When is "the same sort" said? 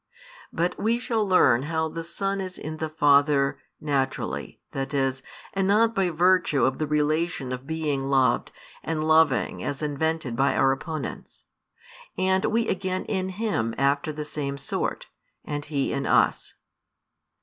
14.11-15.05